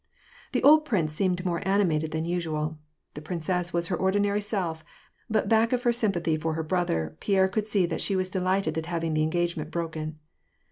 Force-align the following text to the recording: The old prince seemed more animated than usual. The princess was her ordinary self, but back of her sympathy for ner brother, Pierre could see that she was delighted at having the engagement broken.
The 0.53 0.63
old 0.63 0.83
prince 0.83 1.13
seemed 1.13 1.45
more 1.45 1.61
animated 1.63 2.09
than 2.09 2.25
usual. 2.25 2.79
The 3.13 3.21
princess 3.21 3.71
was 3.71 3.89
her 3.89 3.95
ordinary 3.95 4.41
self, 4.41 4.83
but 5.29 5.47
back 5.47 5.73
of 5.73 5.83
her 5.83 5.93
sympathy 5.93 6.35
for 6.37 6.55
ner 6.55 6.63
brother, 6.63 7.17
Pierre 7.19 7.47
could 7.47 7.67
see 7.67 7.85
that 7.85 8.01
she 8.01 8.15
was 8.15 8.27
delighted 8.27 8.79
at 8.79 8.87
having 8.87 9.13
the 9.13 9.21
engagement 9.21 9.69
broken. 9.69 10.17